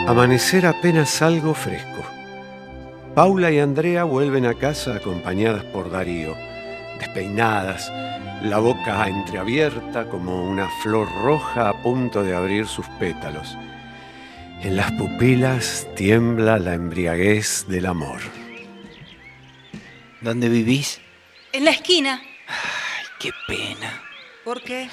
Amanecer 0.09 0.67
apenas 0.67 1.23
algo 1.23 1.55
fresco. 1.55 1.94
Paula 3.15 3.53
y 3.53 3.61
Andrea 3.61 4.03
vuelven 4.03 4.45
a 4.45 4.55
casa 4.55 4.97
acompañadas 4.97 5.63
por 5.67 5.89
Darío, 5.89 6.37
despeinadas, 6.99 7.93
la 8.43 8.59
boca 8.59 9.07
entreabierta 9.07 10.09
como 10.09 10.45
una 10.45 10.69
flor 10.83 11.09
roja 11.23 11.69
a 11.69 11.81
punto 11.81 12.25
de 12.25 12.35
abrir 12.35 12.67
sus 12.67 12.85
pétalos. 12.99 13.57
En 14.63 14.77
las 14.77 14.91
pupilas 14.93 15.87
tiembla 15.95 16.59
la 16.59 16.75
embriaguez 16.75 17.67
del 17.69 17.87
amor. 17.87 18.21
¿Dónde 20.21 20.49
vivís? 20.49 21.01
En 21.53 21.67
la 21.67 21.71
esquina. 21.71 22.21
Ay, 22.49 23.05
qué 23.21 23.31
pena. 23.47 24.03
¿Por 24.43 24.61
qué? 24.61 24.91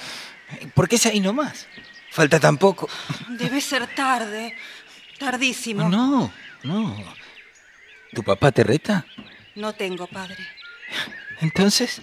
¿Por 0.74 0.88
qué 0.88 0.94
es 0.94 1.06
ahí 1.06 1.18
nomás? 1.18 1.66
Falta 2.12 2.38
tan 2.38 2.56
poco. 2.56 2.88
Debe 3.30 3.60
ser 3.60 3.92
tarde. 3.96 4.54
Tardísimo. 5.18 5.88
No, 5.88 6.32
no. 6.62 7.21
¿Tu 8.14 8.22
papá 8.22 8.52
te 8.52 8.62
reta? 8.62 9.06
No 9.54 9.72
tengo 9.72 10.06
padre. 10.06 10.36
Entonces, 11.40 12.02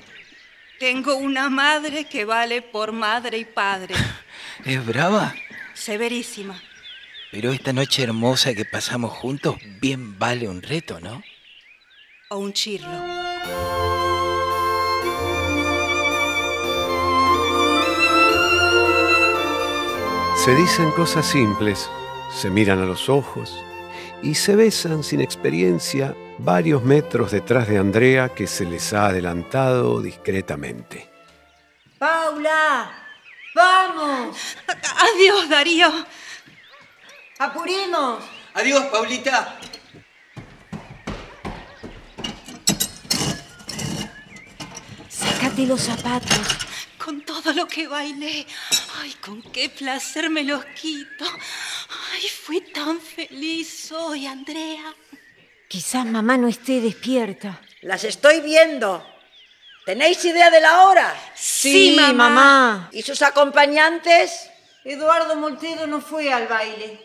Tengo 0.80 1.16
una 1.16 1.50
madre 1.50 2.06
que 2.06 2.24
vale 2.25 2.62
por 2.62 2.94
madre 2.94 3.38
y 3.38 3.46
padre. 3.46 3.94
¿es 4.66 4.86
brava? 4.86 5.36
Severísima. 5.74 6.62
Pero 7.32 7.51
esta 7.51 7.74
noche 7.74 8.04
hermosa 8.04 8.54
que 8.54 8.66
pasamos 8.66 9.12
juntos 9.12 9.58
bien 9.82 10.18
vale 10.18 10.48
un 10.48 10.62
reto, 10.62 11.00
¿no? 11.00 11.22
O 12.30 12.38
un 12.38 12.54
chirlo. 12.54 12.88
Se 20.44 20.56
dicen 20.56 20.92
cosas 20.92 21.28
simples, 21.28 21.89
se 22.32 22.50
miran 22.50 22.80
a 22.80 22.86
los 22.86 23.10
ojos 23.10 23.54
y 24.22 24.36
se 24.36 24.56
besan 24.56 25.04
sin 25.04 25.22
experiencia 25.22 26.16
varios 26.38 26.84
metros 26.84 27.32
detrás 27.32 27.68
de 27.68 27.78
Andrea 27.78 28.30
que 28.30 28.48
se 28.48 28.66
les 28.66 28.94
ha 28.94 29.08
adelantado 29.08 30.02
discretamente. 30.02 31.10
Paula, 31.98 32.92
vamos, 33.56 34.38
Adiós, 35.16 35.50
Darío. 35.50 35.92
apuremos. 37.40 38.24
Adiós, 38.54 38.86
Paulita. 38.86 39.58
Sácate 45.10 45.66
los 45.66 45.82
zapatos. 45.82 46.40
Con 47.04 47.22
todo 47.22 47.54
lo 47.54 47.68
que 47.68 47.88
bailé. 47.88 48.46
Ay, 49.02 49.14
con 49.26 49.42
qué 49.42 49.70
placer 49.70 50.30
me 50.30 50.44
los 50.44 50.64
quito. 50.66 51.26
Fui 52.50 52.62
tan 52.62 53.00
feliz 53.00 53.91
hoy, 53.91 54.25
Andrea. 54.25 54.91
Quizás 55.68 56.03
mamá 56.03 56.36
no 56.36 56.48
esté 56.48 56.82
despierta. 56.82 57.62
Las 57.82 58.03
estoy 58.03 58.41
viendo. 58.41 59.06
¿Tenéis 59.86 60.25
idea 60.25 60.50
de 60.50 60.60
la 60.60 60.82
hora? 60.82 61.15
Sí, 61.36 61.96
mamá. 61.96 62.89
¿Y 62.91 63.03
sus 63.03 63.22
acompañantes? 63.22 64.50
Eduardo 64.84 65.36
Moltero 65.36 65.86
no 65.86 66.01
fue 66.01 66.34
al 66.34 66.48
baile. 66.48 67.00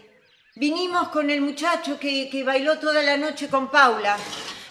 Vinimos 0.54 1.10
con 1.10 1.28
el 1.28 1.42
muchacho 1.42 2.00
que, 2.00 2.30
que 2.30 2.42
bailó 2.42 2.78
toda 2.78 3.02
la 3.02 3.18
noche 3.18 3.50
con 3.50 3.70
Paula. 3.70 4.16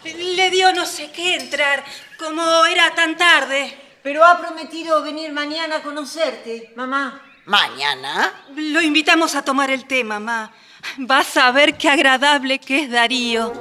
Le 0.05 0.49
dio 0.49 0.73
no 0.73 0.87
sé 0.87 1.11
qué 1.11 1.35
entrar, 1.35 1.83
como 2.17 2.65
era 2.65 2.95
tan 2.95 3.15
tarde. 3.15 3.77
Pero 4.01 4.25
ha 4.25 4.41
prometido 4.41 5.03
venir 5.03 5.31
mañana 5.33 5.75
a 5.75 5.83
conocerte, 5.83 6.73
mamá. 6.75 7.21
¿Mañana? 7.45 8.33
Lo 8.55 8.81
invitamos 8.81 9.35
a 9.35 9.43
tomar 9.43 9.69
el 9.69 9.85
té, 9.85 10.03
mamá. 10.03 10.51
Vas 10.97 11.37
a 11.37 11.51
ver 11.51 11.75
qué 11.75 11.89
agradable 11.89 12.59
que 12.59 12.83
es 12.83 12.91
Darío. 12.91 13.51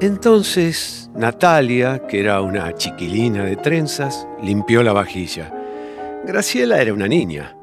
Entonces 0.00 1.10
Natalia, 1.14 2.06
que 2.08 2.20
era 2.20 2.40
una 2.40 2.74
chiquilina 2.74 3.44
de 3.44 3.56
trenzas, 3.56 4.26
limpió 4.42 4.82
la 4.82 4.94
vajilla. 4.94 5.52
Graciela 6.24 6.80
era 6.80 6.94
una 6.94 7.06
niña. 7.06 7.59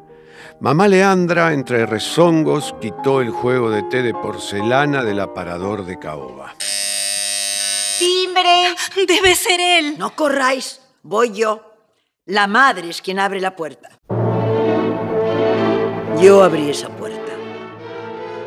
Mamá 0.59 0.87
Leandra, 0.87 1.53
entre 1.53 1.85
rezongos, 1.85 2.73
quitó 2.81 3.21
el 3.21 3.29
juego 3.29 3.69
de 3.69 3.83
té 3.83 4.01
de 4.01 4.11
porcelana 4.11 5.03
del 5.03 5.19
aparador 5.19 5.85
de 5.85 5.99
caoba. 5.99 6.55
¡Timbre! 7.99 8.73
Debe 9.07 9.35
ser 9.35 9.59
él. 9.59 9.99
No 9.99 10.15
corráis, 10.15 10.81
voy 11.03 11.31
yo. 11.31 11.61
La 12.25 12.47
madre 12.47 12.89
es 12.89 13.03
quien 13.03 13.19
abre 13.19 13.39
la 13.39 13.55
puerta. 13.55 13.99
Yo 16.19 16.43
abrí 16.43 16.71
esa 16.71 16.89
puerta. 16.89 17.33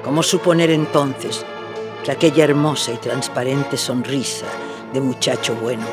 ¿Cómo 0.02 0.24
suponer 0.24 0.70
entonces 0.70 1.46
que 2.04 2.10
aquella 2.10 2.42
hermosa 2.42 2.92
y 2.92 2.96
transparente 2.96 3.76
sonrisa 3.76 4.46
de 4.92 5.00
muchacho 5.00 5.54
bueno 5.54 5.86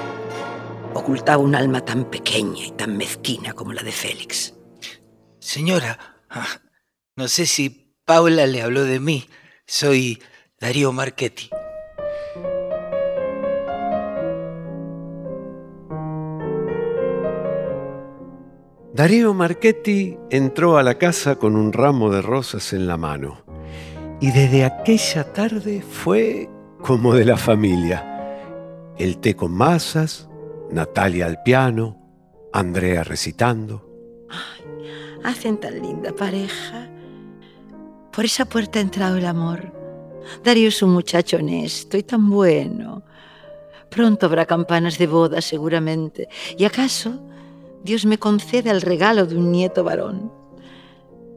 ocultaba 0.96 1.44
un 1.44 1.54
alma 1.54 1.82
tan 1.82 2.06
pequeña 2.06 2.66
y 2.66 2.72
tan 2.72 2.98
mezquina 2.98 3.54
como 3.54 3.72
la 3.72 3.84
de 3.84 3.92
Félix? 3.92 4.57
Señora, 5.48 5.98
no 7.16 7.30
sé 7.30 7.46
si 7.46 7.96
Paula 8.04 8.46
le 8.48 8.62
habló 8.62 8.84
de 8.84 9.00
mí. 9.00 9.30
Soy 9.66 10.22
Darío 10.60 10.92
Marchetti. 10.92 11.50
Darío 18.94 19.34
Marchetti 19.34 20.18
entró 20.32 20.78
a 20.78 20.84
la 20.84 20.98
casa 20.98 21.38
con 21.38 21.56
un 21.56 21.72
ramo 21.72 22.12
de 22.12 22.22
rosas 22.22 22.74
en 22.74 22.86
la 22.86 22.98
mano. 22.98 23.46
Y 24.20 24.32
desde 24.32 24.66
aquella 24.66 25.32
tarde 25.32 25.82
fue 25.82 26.50
como 26.82 27.16
de 27.16 27.24
la 27.24 27.38
familia. 27.38 28.94
El 28.98 29.20
té 29.20 29.34
con 29.34 29.54
masas, 29.54 30.28
Natalia 30.72 31.26
al 31.26 31.42
piano, 31.42 32.50
Andrea 32.52 33.06
recitando. 33.06 33.88
Hacen 35.24 35.58
tan 35.58 35.82
linda 35.82 36.14
pareja. 36.14 36.90
Por 38.12 38.26
esa 38.26 38.46
puerta 38.46 38.80
ha 38.80 38.82
entrado 38.82 39.18
el 39.18 39.26
amor. 39.26 39.72
Darío 40.44 40.70
es 40.70 40.82
un 40.82 40.92
muchacho 40.92 41.38
honesto 41.38 41.98
y 41.98 42.04
tan 42.04 42.30
bueno. 42.30 43.04
Pronto 43.90 44.26
habrá 44.26 44.46
campanas 44.46 44.98
de 44.98 45.08
boda, 45.08 45.42
seguramente. 45.42 46.28
¿Y 46.58 46.66
acaso 46.66 47.20
Dios 47.84 48.06
me 48.06 48.18
concede 48.18 48.70
el 48.70 48.82
regalo 48.82 49.26
de 49.26 49.38
un 49.38 49.52
nieto 49.52 49.84
varón? 49.84 50.32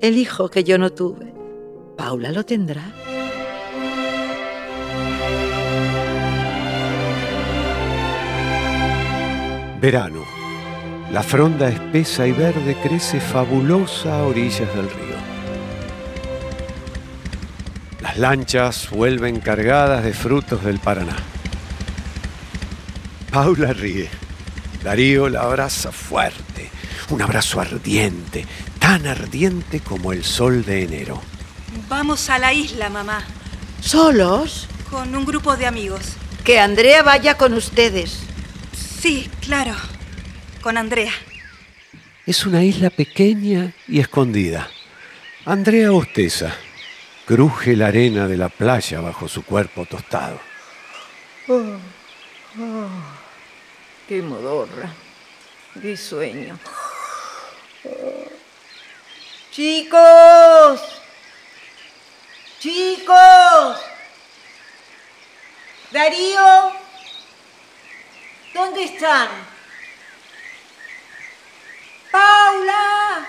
El 0.01 0.17
hijo 0.17 0.49
que 0.49 0.65
yo 0.65 0.79
no 0.79 0.91
tuve. 0.91 1.33
Paula 1.97 2.33
lo 2.33 2.45
tendrá. 2.45 2.83
Verano. 9.81 10.40
La 11.13 11.25
fronda 11.25 11.69
espesa 11.69 12.27
y 12.27 12.33
verde 12.33 12.77
crece 12.83 13.21
fabulosa 13.21 14.21
a 14.21 14.23
orillas 14.23 14.73
del 14.75 14.89
río. 14.89 15.17
Las 18.01 18.17
lanchas 18.17 18.89
vuelven 18.91 19.41
cargadas 19.41 20.05
de 20.05 20.13
frutos 20.13 20.65
del 20.65 20.79
Paraná. 20.79 21.17
Paula 23.33 23.73
ríe. 23.73 24.09
Darío 24.85 25.29
la 25.29 25.43
abraza 25.43 25.91
fuerte. 25.91 26.71
Un 27.11 27.23
abrazo 27.23 27.61
ardiente, 27.61 28.47
tan 28.79 29.07
ardiente 29.07 29.81
como 29.81 30.13
el 30.13 30.25
sol 30.25 30.65
de 30.65 30.85
enero. 30.85 31.21
Vamos 31.89 32.31
a 32.31 32.39
la 32.39 32.53
isla, 32.53 32.89
mamá, 32.89 33.25
¿Solos? 33.81 34.69
con 34.89 35.15
un 35.15 35.25
grupo 35.25 35.57
de 35.57 35.67
amigos. 35.67 36.01
Que 36.45 36.61
Andrea 36.61 37.03
vaya 37.03 37.37
con 37.37 37.55
ustedes. 37.55 38.21
Sí, 39.01 39.29
claro, 39.41 39.75
con 40.61 40.77
Andrea. 40.77 41.13
Es 42.27 42.47
una 42.47 42.63
isla 42.63 42.91
pequeña 42.91 43.73
y 43.89 44.01
escondida. 44.01 44.69
Andrea 45.45 45.91
bosteza. 45.91 46.55
Cruje 47.27 47.77
la 47.77 47.89
arena 47.89 48.27
de 48.27 48.37
la 48.37 48.49
playa 48.49 49.01
bajo 49.01 49.29
su 49.29 49.45
cuerpo 49.45 49.87
tostado. 49.87 50.41
Oh, 51.49 51.77
oh, 52.59 52.89
qué 54.09 54.21
modorra, 54.21 54.93
qué 55.81 55.97
sueño. 55.97 56.59
Chicos, 59.53 60.81
chicos. 62.59 63.81
Darío, 65.93 66.73
¿dónde 68.55 68.85
están? 68.85 69.29
Paula. 72.51 73.29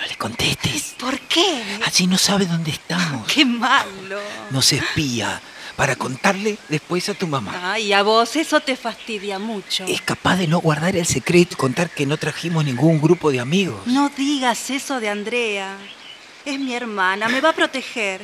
No 0.00 0.06
le 0.06 0.16
contestes. 0.16 0.94
¿Por 0.98 1.18
qué? 1.20 1.34
qué? 1.34 1.84
Así 1.84 2.06
no 2.06 2.16
sabe 2.16 2.46
dónde 2.46 2.70
estamos. 2.70 3.26
Qué 3.34 3.44
malo. 3.44 4.20
Nos 4.50 4.72
espía 4.72 5.40
para 5.76 5.96
contarle 5.96 6.56
después 6.68 7.08
a 7.08 7.14
tu 7.14 7.26
mamá. 7.26 7.72
Ay, 7.72 7.92
a 7.92 8.02
vos 8.02 8.36
eso 8.36 8.60
te 8.60 8.76
fastidia 8.76 9.38
mucho. 9.38 9.84
Es 9.84 10.00
capaz 10.00 10.36
de 10.36 10.46
no 10.46 10.60
guardar 10.60 10.96
el 10.96 11.04
secreto 11.06 11.54
y 11.54 11.56
contar 11.56 11.90
que 11.90 12.06
no 12.06 12.16
trajimos 12.16 12.64
ningún 12.64 13.02
grupo 13.02 13.30
de 13.30 13.40
amigos. 13.40 13.86
No 13.86 14.08
digas 14.08 14.70
eso 14.70 15.00
de 15.00 15.08
Andrea. 15.10 15.76
Es 16.44 16.58
mi 16.58 16.74
hermana, 16.74 17.28
me 17.28 17.40
va 17.40 17.50
a 17.50 17.54
proteger. 17.54 18.22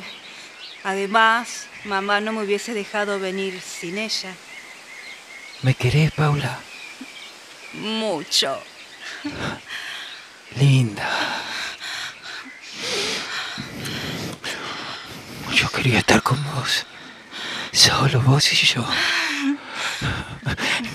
Además, 0.83 1.67
mamá 1.83 2.21
no 2.21 2.31
me 2.31 2.43
hubiese 2.43 2.73
dejado 2.73 3.19
venir 3.19 3.59
sin 3.61 3.97
ella. 3.97 4.33
¿Me 5.61 5.75
querés, 5.75 6.11
Paula? 6.11 6.59
Mucho. 7.73 8.57
Linda. 10.59 11.09
Yo 15.53 15.69
quería 15.69 15.99
estar 15.99 16.21
con 16.23 16.43
vos. 16.55 16.85
Solo 17.71 18.21
vos 18.21 18.51
y 18.51 18.55
yo. 18.65 18.85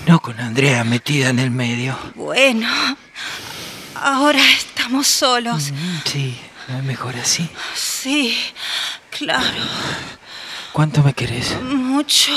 No 0.05 0.19
con 0.21 0.39
Andrea 0.39 0.83
metida 0.83 1.29
en 1.29 1.39
el 1.39 1.51
medio. 1.51 1.97
Bueno, 2.15 2.67
ahora 3.95 4.39
estamos 4.51 5.07
solos. 5.07 5.71
Sí, 6.05 6.39
¿no 6.67 6.77
es 6.77 6.83
mejor 6.83 7.15
así? 7.15 7.49
Sí, 7.75 8.37
claro. 9.09 9.63
¿Cuánto 10.71 11.01
me 11.01 11.13
querés? 11.13 11.59
Mucho. 11.61 12.31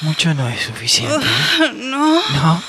Mucho 0.00 0.32
no 0.34 0.48
es 0.48 0.62
suficiente. 0.62 1.26
¿eh? 1.26 1.72
No. 1.74 2.22
No. 2.30 2.62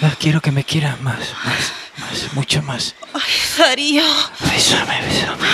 No, 0.00 0.10
Quiero 0.18 0.40
que 0.40 0.52
me 0.52 0.64
quieras 0.64 1.00
más, 1.00 1.18
más, 1.44 1.72
más, 2.12 2.34
mucho 2.34 2.62
más. 2.62 2.94
Ay, 3.14 3.20
Darío. 3.58 4.02
Bésame, 4.40 5.00
bésame. 5.02 5.48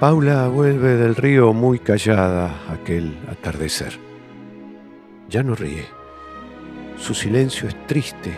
Paula 0.00 0.48
vuelve 0.48 0.96
del 0.96 1.16
río 1.16 1.52
muy 1.52 1.78
callada 1.78 2.54
aquel 2.70 3.16
atardecer. 3.30 3.98
Ya 5.28 5.42
no 5.42 5.54
ríe. 5.54 5.86
Su 6.98 7.14
silencio 7.14 7.66
es 7.66 7.86
triste, 7.86 8.36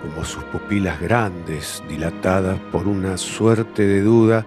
como 0.00 0.24
sus 0.24 0.44
pupilas 0.44 1.00
grandes, 1.00 1.82
dilatadas 1.88 2.58
por 2.70 2.86
una 2.86 3.18
suerte 3.18 3.82
de 3.82 4.00
duda 4.00 4.46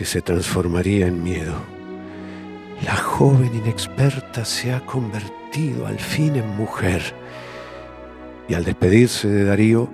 que 0.00 0.06
se 0.06 0.22
transformaría 0.22 1.08
en 1.08 1.22
miedo. 1.22 1.62
La 2.86 2.96
joven 2.96 3.54
inexperta 3.54 4.46
se 4.46 4.72
ha 4.72 4.80
convertido 4.86 5.86
al 5.86 5.98
fin 5.98 6.36
en 6.36 6.48
mujer. 6.56 7.14
Y 8.48 8.54
al 8.54 8.64
despedirse 8.64 9.28
de 9.28 9.44
Darío, 9.44 9.90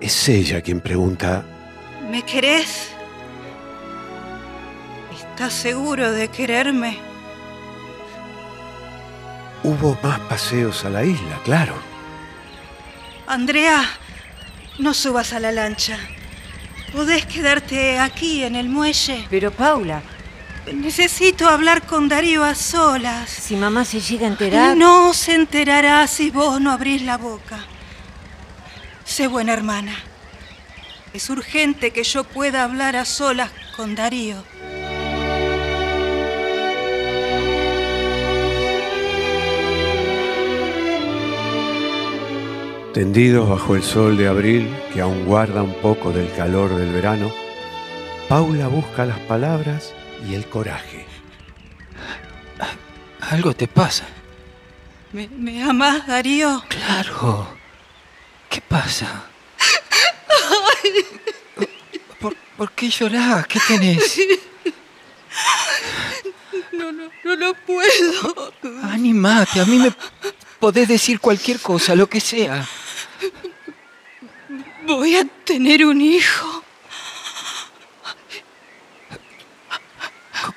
es 0.00 0.28
ella 0.28 0.60
quien 0.62 0.80
pregunta, 0.80 1.44
¿Me 2.10 2.22
querés? 2.22 2.88
¿Estás 5.16 5.52
seguro 5.52 6.10
de 6.10 6.26
quererme? 6.26 6.98
hubo 9.62 9.96
más 10.02 10.18
paseos 10.22 10.84
a 10.84 10.90
la 10.90 11.04
isla, 11.04 11.38
claro. 11.44 11.74
Andrea, 13.28 13.84
no 14.80 14.92
subas 14.92 15.32
a 15.34 15.38
la 15.38 15.52
lancha. 15.52 16.00
Podés 16.92 17.24
quedarte 17.26 17.98
aquí 17.98 18.42
en 18.44 18.56
el 18.56 18.68
muelle. 18.68 19.26
Pero 19.30 19.50
Paula, 19.50 20.02
Necesito 20.72 21.48
hablar 21.48 21.86
con 21.86 22.08
Darío 22.08 22.44
a 22.44 22.54
solas. 22.54 23.28
si 23.30 23.56
mamá 23.56 23.84
se 23.84 24.00
llega 24.00 24.26
a 24.26 24.30
enterar... 24.30 24.76
No 24.76 25.12
se 25.14 25.34
enterará 25.34 26.06
si 26.06 26.30
vos 26.30 26.60
no 26.60 26.70
abrís 26.70 27.02
la 27.02 27.16
boca. 27.16 27.58
Sé 29.04 29.26
buena 29.26 29.52
hermana. 29.52 29.96
Es 31.12 31.28
urgente 31.30 31.90
que 31.92 32.04
yo 32.04 32.22
pueda 32.24 32.62
hablar 32.62 32.94
a 32.94 33.04
solas 33.04 33.50
con 33.76 33.94
Darío. 33.96 34.44
Tendidos 42.92 43.48
bajo 43.48 43.76
el 43.76 43.84
sol 43.84 44.16
de 44.16 44.26
abril, 44.26 44.68
que 44.92 45.00
aún 45.00 45.24
guarda 45.24 45.62
un 45.62 45.74
poco 45.74 46.10
del 46.10 46.32
calor 46.34 46.74
del 46.74 46.92
verano, 46.92 47.32
Paula 48.28 48.66
busca 48.66 49.06
las 49.06 49.18
palabras 49.20 49.92
y 50.28 50.34
el 50.34 50.46
coraje. 50.46 51.06
Algo 53.20 53.54
te 53.54 53.68
pasa. 53.68 54.06
¿Me, 55.12 55.28
me 55.28 55.62
amás, 55.62 56.04
Darío? 56.08 56.64
Claro. 56.68 57.46
¿Qué 58.48 58.60
pasa? 58.60 59.24
¿Por, 62.18 62.34
por 62.56 62.72
qué 62.72 62.90
llorás? 62.90 63.46
¿Qué 63.46 63.60
tenés? 63.68 64.20
No, 66.72 66.90
no, 66.90 67.08
no 67.24 67.36
lo 67.36 67.54
puedo. 67.54 68.52
Animate, 68.82 69.60
a 69.60 69.64
mí 69.64 69.78
me 69.78 69.94
podés 70.58 70.88
decir 70.88 71.20
cualquier 71.20 71.60
cosa, 71.60 71.94
lo 71.94 72.08
que 72.08 72.20
sea. 72.20 72.66
Voy 74.96 75.14
a 75.14 75.24
tener 75.44 75.86
un 75.86 76.00
hijo. 76.00 76.64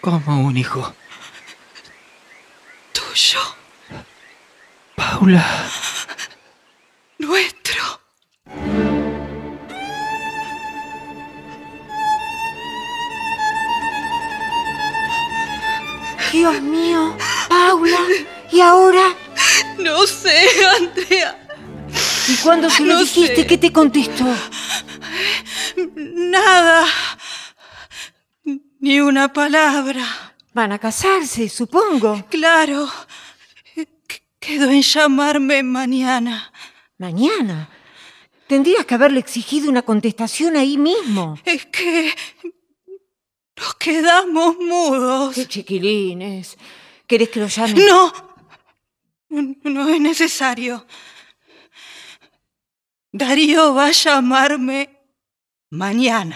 ¿Cómo 0.02 0.42
un 0.48 0.58
hijo? 0.58 0.92
Tuyo. 2.92 3.40
Paula. 4.96 5.46
Nuestro. 7.20 8.02
Dios 16.32 16.62
mío, 16.64 17.16
Paula, 17.50 18.00
¿y 18.52 18.62
ahora? 18.62 19.16
No 19.78 20.08
sé, 20.08 20.48
Andrea. 20.76 21.43
¿Y 22.30 22.36
cuando 22.38 22.70
se 22.70 22.84
lo 22.86 22.94
No 22.94 23.00
dijiste, 23.00 23.36
sé. 23.36 23.48
qué 23.48 23.58
te 23.58 23.72
contestó? 23.72 24.26
Nada. 25.96 26.86
Ni 28.80 29.00
una 29.00 29.32
palabra. 29.34 30.06
Van 30.54 30.72
a 30.72 30.80
casarse, 30.80 31.50
supongo. 31.50 32.26
Claro. 32.30 32.88
Qu- 33.76 34.22
Quedó 34.40 34.70
en 34.70 34.82
llamarme 34.82 35.64
mañana. 35.64 36.52
Mañana. 36.98 37.70
Tendrías 38.48 38.86
que 38.86 38.94
haberle 38.96 39.20
exigido 39.20 39.70
una 39.70 39.82
contestación 39.82 40.56
ahí 40.58 40.78
mismo. 40.78 41.40
Es 41.46 41.66
que 41.68 42.14
nos 43.58 43.76
quedamos 43.76 44.58
mudos. 44.58 45.34
Qué 45.36 45.48
chiquilines. 45.48 46.58
¿Querés 47.08 47.30
que 47.30 47.40
lo 47.40 47.48
llame? 47.48 47.74
No. 47.86 48.14
No, 49.30 49.56
no 49.64 49.90
es 49.90 50.00
necesario. 50.00 50.86
Darío 53.16 53.76
va 53.76 53.86
a 53.86 53.92
llamarme 53.92 54.90
mañana. 55.70 56.36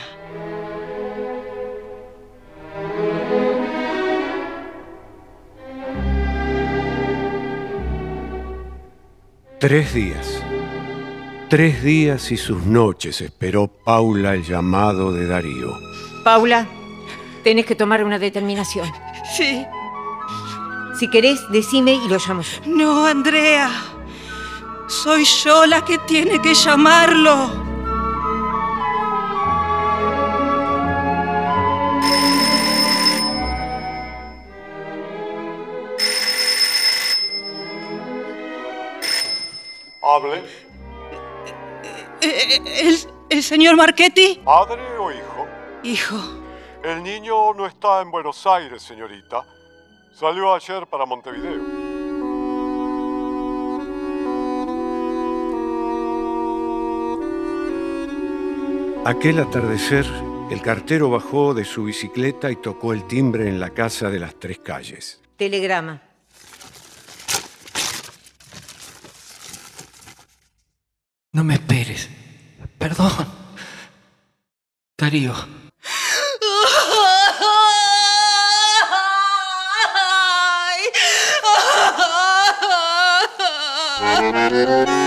Tres 9.59 9.91
días. 9.95 10.43
Tres 11.49 11.81
días 11.81 12.31
y 12.31 12.37
sus 12.37 12.63
noches 12.63 13.21
esperó 13.21 13.67
Paula 13.83 14.35
el 14.35 14.43
llamado 14.43 15.11
de 15.11 15.25
Darío. 15.25 15.73
Paula, 16.23 16.67
tenés 17.43 17.65
que 17.65 17.73
tomar 17.73 18.03
una 18.03 18.19
determinación. 18.19 18.87
Sí. 19.35 19.65
Si 20.99 21.09
querés, 21.09 21.39
decime 21.49 21.95
y 21.95 22.07
lo 22.07 22.19
llamo. 22.19 22.43
No, 22.67 23.07
Andrea. 23.07 23.96
Soy 24.87 25.25
yo 25.25 25.65
la 25.65 25.83
que 25.83 25.97
tiene 25.99 26.41
que 26.41 26.53
llamarlo. 26.53 27.65
Hable. 40.01 40.43
Eh, 42.21 42.61
¿El, 42.65 42.97
el 43.29 43.43
señor 43.43 43.75
Marchetti? 43.75 44.41
¿Padre 44.45 44.97
o 44.97 45.11
hijo? 45.11 45.47
Hijo. 45.83 46.17
El 46.81 47.03
niño 47.03 47.53
no 47.53 47.65
está 47.65 48.01
en 48.01 48.09
Buenos 48.09 48.47
Aires, 48.47 48.81
señorita. 48.83 49.45
Salió 50.13 50.53
ayer 50.53 50.87
para 50.87 51.05
Montevideo. 51.05 51.76
Aquel 59.07 59.39
atardecer, 59.39 60.05
el 60.51 60.61
cartero 60.61 61.09
bajó 61.09 61.53
de 61.53 61.63
su 61.63 61.85
bicicleta 61.85 62.51
y 62.51 62.57
tocó 62.57 62.91
el 62.91 63.07
timbre 63.07 63.47
en 63.47 63.57
la 63.57 63.69
casa 63.69 64.09
de 64.09 64.19
las 64.19 64.37
tres 64.37 64.59
calles. 64.59 65.21
Telegrama. 65.37 66.01
No 71.31 71.45
me 71.45 71.53
esperes. 71.53 72.09
Perdón. 72.77 73.13
Darío. 74.97 75.33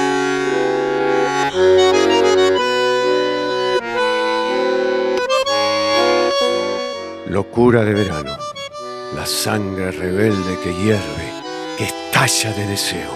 Locura 7.30 7.84
de 7.84 7.94
verano. 7.94 8.36
La 9.14 9.24
sangre 9.24 9.92
rebelde 9.92 10.58
que 10.64 10.74
hierve, 10.74 11.32
que 11.78 11.84
estalla 11.84 12.52
de 12.54 12.66
deseo. 12.66 13.12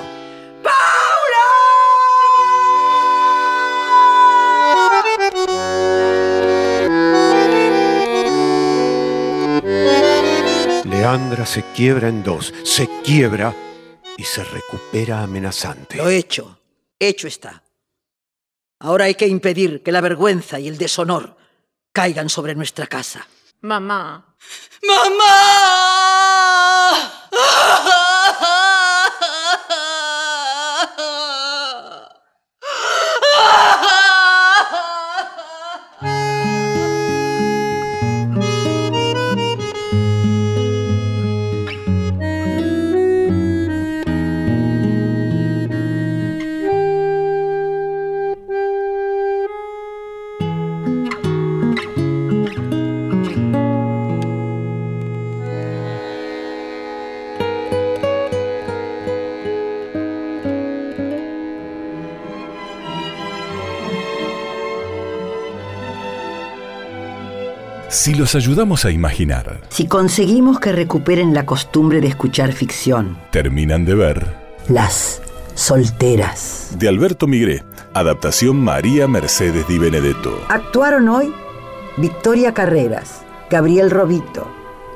Leandra 10.85 11.45
se 11.45 11.65
quiebra 11.75 12.07
en 12.07 12.23
dos, 12.23 12.55
se 12.63 12.89
quiebra 13.03 13.53
y 14.17 14.23
se 14.23 14.45
recupera 14.45 15.25
amenazante. 15.25 15.97
Lo 15.97 16.09
hecho, 16.09 16.61
hecho 17.01 17.27
está. 17.27 17.65
Ahora 18.79 19.07
hay 19.07 19.17
que 19.17 19.27
impedir 19.27 19.83
que 19.83 19.91
la 19.91 20.01
vergüenza 20.01 20.61
y 20.61 20.69
el 20.69 20.79
deshonor 20.79 21.37
caigan 21.93 22.29
sobre 22.29 22.55
nuestra 22.55 22.87
casa. 22.87 23.27
Mamá. 23.65 24.23
Si 24.79 25.11
los 68.25 68.35
ayudamos 68.35 68.87
a 68.87 68.91
imaginar, 68.91 69.61
Si 69.69 69.87
conseguimos 69.87 70.59
que 70.59 70.73
recuperen 70.73 71.35
la 71.35 71.45
costumbre 71.45 72.01
de 72.01 72.07
escuchar 72.09 72.53
ficción, 72.53 73.19
terminan 73.31 73.85
de 73.85 73.95
ver 73.95 74.35
las 74.67 75.21
solteras. 75.55 76.71
de 76.79 76.89
Alberto 76.89 77.27
Migré, 77.27 77.63
adaptación 77.93 78.57
María 78.65 79.07
Mercedes 79.07 79.69
Di 79.69 79.77
Benedetto. 79.79 80.41
Actuaron 80.49 81.11
hoy 81.11 81.35
Victoria 81.99 82.55
Carreras, 82.55 83.21
Gabriel 83.51 83.91
Robito, 83.91 84.51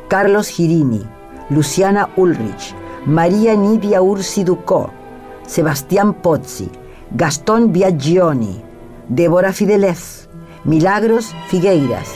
Carlos 0.09 0.49
Girini, 0.49 1.05
Luciana 1.51 2.09
Ulrich, 2.17 2.75
María 3.05 3.55
Nidia 3.57 4.01
Ursi 4.01 4.43
Ducó, 4.43 4.91
Sebastián 5.47 6.15
Pozzi, 6.15 6.71
Gastón 7.11 7.75
Biaggioni, 7.75 8.63
Débora 9.11 9.53
Fidelez, 9.53 10.31
Milagros 10.65 11.35
Figueiras, 11.49 12.09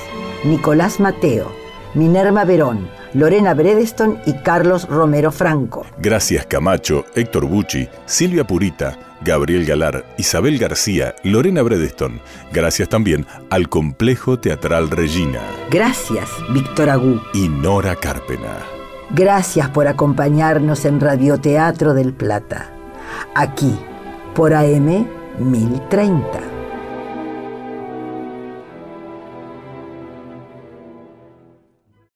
Nicolás 0.44 0.98
Mateo, 1.00 1.52
Minerva 1.94 2.44
Verón, 2.44 2.88
Lorena 3.14 3.54
Bredeston 3.54 4.18
y 4.26 4.32
Carlos 4.42 4.88
Romero 4.88 5.30
Franco. 5.30 5.86
Gracias 5.98 6.46
Camacho, 6.46 7.04
Héctor 7.14 7.46
Bucci, 7.46 7.88
Silvia 8.06 8.44
Purita, 8.44 8.98
Gabriel 9.20 9.64
Galar, 9.64 10.04
Isabel 10.18 10.58
García, 10.58 11.14
Lorena 11.22 11.62
Bredeston. 11.62 12.20
Gracias 12.52 12.88
también 12.88 13.26
al 13.50 13.68
Complejo 13.68 14.38
Teatral 14.38 14.90
Regina 14.90 15.40
Gracias, 15.70 16.28
Víctor 16.50 16.90
Agú. 16.90 17.20
y 17.34 17.48
Nora 17.48 17.94
Carpena. 17.94 18.58
Gracias 19.10 19.68
por 19.68 19.86
acompañarnos 19.86 20.84
en 20.86 20.98
Radioteatro 20.98 21.94
del 21.94 22.14
Plata. 22.14 22.70
Aquí, 23.34 23.78
por 24.34 24.54
AM 24.54 25.06
1030. 25.38 26.51